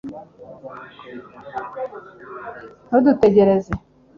[2.87, 3.71] ntudutegereze